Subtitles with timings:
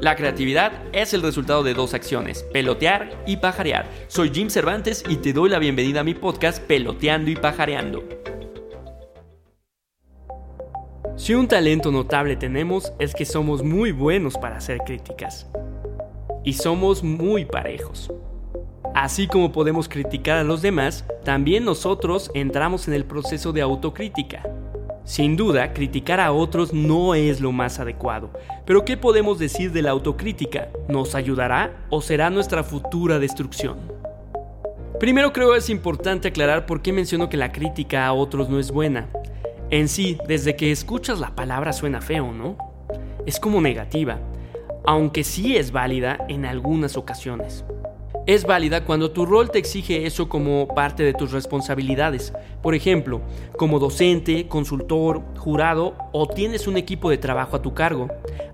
[0.00, 3.88] La creatividad es el resultado de dos acciones, pelotear y pajarear.
[4.06, 8.04] Soy Jim Cervantes y te doy la bienvenida a mi podcast Peloteando y Pajareando.
[11.16, 15.48] Si un talento notable tenemos es que somos muy buenos para hacer críticas.
[16.44, 18.12] Y somos muy parejos.
[18.94, 24.44] Así como podemos criticar a los demás, también nosotros entramos en el proceso de autocrítica.
[25.08, 28.30] Sin duda, criticar a otros no es lo más adecuado,
[28.66, 30.68] pero ¿qué podemos decir de la autocrítica?
[30.86, 33.78] ¿Nos ayudará o será nuestra futura destrucción?
[35.00, 38.70] Primero creo es importante aclarar por qué menciono que la crítica a otros no es
[38.70, 39.08] buena.
[39.70, 42.58] En sí, desde que escuchas la palabra suena feo, ¿no?
[43.24, 44.18] Es como negativa,
[44.84, 47.64] aunque sí es válida en algunas ocasiones
[48.28, 52.34] es válida cuando tu rol te exige eso como parte de tus responsabilidades.
[52.62, 53.22] Por ejemplo,
[53.56, 58.08] como docente, consultor, jurado o tienes un equipo de trabajo a tu cargo.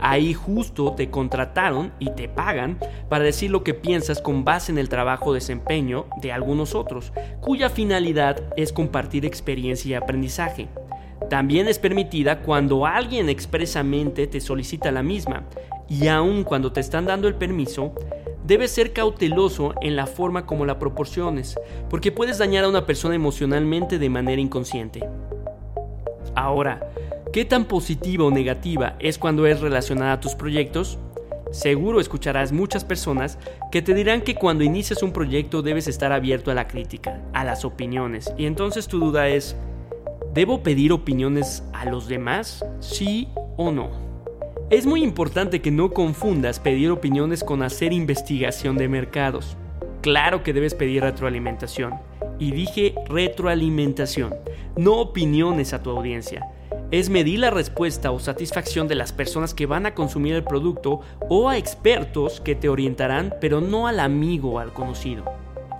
[0.00, 4.78] Ahí justo te contrataron y te pagan para decir lo que piensas con base en
[4.78, 10.66] el trabajo desempeño de algunos otros, cuya finalidad es compartir experiencia y aprendizaje.
[11.28, 15.44] También es permitida cuando alguien expresamente te solicita la misma
[15.88, 17.94] y aun cuando te están dando el permiso,
[18.44, 23.14] Debes ser cauteloso en la forma como la proporciones, porque puedes dañar a una persona
[23.14, 25.06] emocionalmente de manera inconsciente.
[26.34, 26.90] Ahora,
[27.32, 30.98] ¿qué tan positiva o negativa es cuando es relacionada a tus proyectos?
[31.50, 33.38] Seguro escucharás muchas personas
[33.72, 37.44] que te dirán que cuando inicias un proyecto debes estar abierto a la crítica, a
[37.44, 39.56] las opiniones, y entonces tu duda es,
[40.32, 42.64] ¿debo pedir opiniones a los demás?
[42.78, 44.09] ¿Sí o no?
[44.70, 49.56] Es muy importante que no confundas pedir opiniones con hacer investigación de mercados.
[50.00, 51.94] Claro que debes pedir retroalimentación.
[52.38, 54.32] Y dije retroalimentación,
[54.76, 56.46] no opiniones a tu audiencia.
[56.92, 61.00] Es medir la respuesta o satisfacción de las personas que van a consumir el producto
[61.28, 65.24] o a expertos que te orientarán, pero no al amigo o al conocido.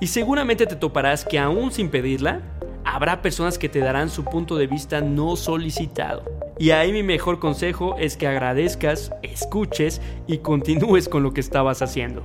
[0.00, 2.40] Y seguramente te toparás que aún sin pedirla,
[2.84, 6.49] habrá personas que te darán su punto de vista no solicitado.
[6.60, 11.80] Y ahí mi mejor consejo es que agradezcas, escuches y continúes con lo que estabas
[11.80, 12.22] haciendo.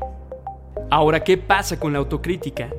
[0.91, 2.69] Ahora, ¿qué pasa con la autocrítica?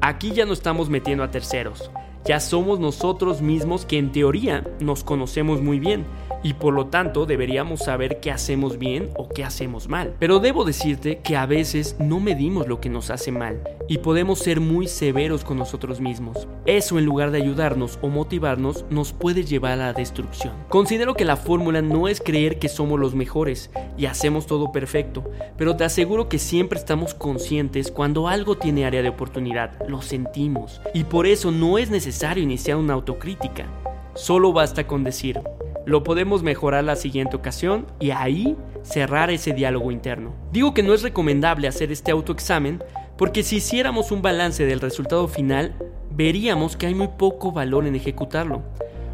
[0.00, 1.90] Aquí ya no estamos metiendo a terceros.
[2.24, 6.06] Ya somos nosotros mismos que en teoría nos conocemos muy bien
[6.44, 10.14] y por lo tanto deberíamos saber qué hacemos bien o qué hacemos mal.
[10.20, 14.38] Pero debo decirte que a veces no medimos lo que nos hace mal y podemos
[14.38, 16.46] ser muy severos con nosotros mismos.
[16.66, 20.52] Eso en lugar de ayudarnos o motivarnos nos puede llevar a la destrucción.
[20.68, 25.24] Considero que la fórmula no es creer que somos los mejores y hacemos todo perfecto,
[25.56, 30.82] pero te aseguro que siempre estamos conscientes cuando algo tiene área de oportunidad, lo sentimos
[30.92, 33.66] y por eso no es necesario iniciar una autocrítica.
[34.14, 35.40] Solo basta con decir,
[35.86, 40.34] lo podemos mejorar la siguiente ocasión y ahí cerrar ese diálogo interno.
[40.52, 42.82] Digo que no es recomendable hacer este autoexamen
[43.16, 45.74] porque si hiciéramos un balance del resultado final,
[46.10, 48.62] veríamos que hay muy poco valor en ejecutarlo.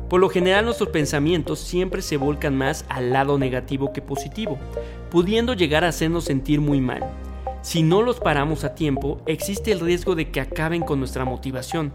[0.09, 4.59] Por lo general nuestros pensamientos siempre se volcan más al lado negativo que positivo,
[5.11, 7.03] pudiendo llegar a hacernos sentir muy mal.
[7.63, 11.93] Si no los paramos a tiempo, existe el riesgo de que acaben con nuestra motivación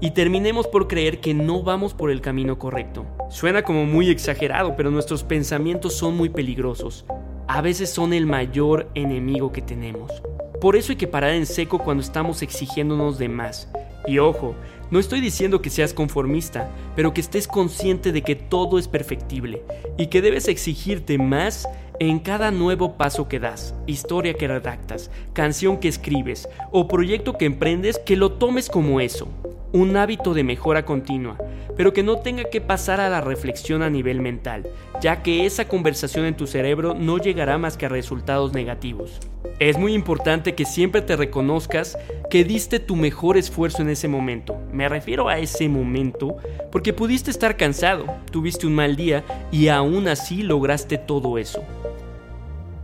[0.00, 3.04] y terminemos por creer que no vamos por el camino correcto.
[3.30, 7.04] Suena como muy exagerado, pero nuestros pensamientos son muy peligrosos.
[7.48, 10.22] A veces son el mayor enemigo que tenemos.
[10.60, 13.70] Por eso hay que parar en seco cuando estamos exigiéndonos de más.
[14.06, 14.54] Y ojo,
[14.90, 19.62] no estoy diciendo que seas conformista, pero que estés consciente de que todo es perfectible
[19.96, 21.68] y que debes exigirte más
[22.00, 27.44] en cada nuevo paso que das, historia que redactas, canción que escribes o proyecto que
[27.44, 29.28] emprendes, que lo tomes como eso,
[29.72, 31.36] un hábito de mejora continua,
[31.76, 34.66] pero que no tenga que pasar a la reflexión a nivel mental,
[35.00, 39.20] ya que esa conversación en tu cerebro no llegará más que a resultados negativos.
[39.58, 41.98] Es muy importante que siempre te reconozcas
[42.30, 44.56] que diste tu mejor esfuerzo en ese momento.
[44.72, 46.36] Me refiero a ese momento
[46.70, 51.62] porque pudiste estar cansado, tuviste un mal día y aún así lograste todo eso.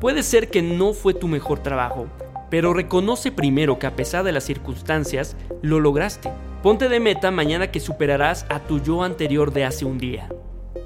[0.00, 2.06] Puede ser que no fue tu mejor trabajo,
[2.50, 6.31] pero reconoce primero que a pesar de las circunstancias, lo lograste.
[6.62, 10.29] Ponte de meta mañana que superarás a tu yo anterior de hace un día.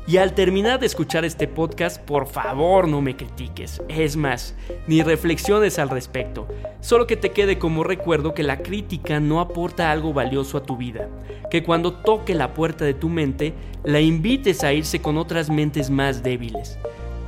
[0.08, 3.82] Y al terminar de escuchar este podcast, por favor no me critiques.
[3.88, 4.54] Es más,
[4.86, 6.48] ni reflexiones al respecto.
[6.80, 10.78] Solo que te quede como recuerdo que la crítica no aporta algo valioso a tu
[10.78, 11.10] vida.
[11.50, 13.52] Que cuando toque la puerta de tu mente,
[13.84, 16.78] la invites a irse con otras mentes más débiles.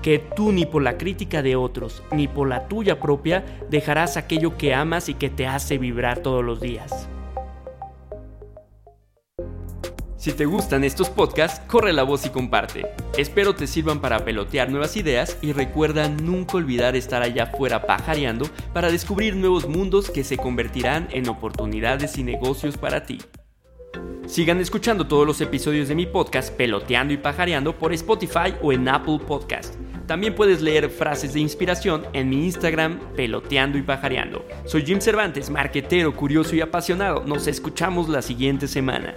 [0.00, 4.56] Que tú ni por la crítica de otros, ni por la tuya propia, dejarás aquello
[4.56, 7.10] que amas y que te hace vibrar todos los días.
[10.20, 12.84] Si te gustan estos podcasts, corre la voz y comparte.
[13.16, 18.44] Espero te sirvan para pelotear nuevas ideas y recuerda nunca olvidar estar allá afuera pajareando
[18.74, 23.16] para descubrir nuevos mundos que se convertirán en oportunidades y negocios para ti.
[24.26, 28.90] Sigan escuchando todos los episodios de mi podcast Peloteando y Pajareando por Spotify o en
[28.90, 29.76] Apple Podcast.
[30.06, 34.44] También puedes leer frases de inspiración en mi Instagram Peloteando y Pajareando.
[34.66, 37.24] Soy Jim Cervantes, marquetero, curioso y apasionado.
[37.24, 39.14] Nos escuchamos la siguiente semana.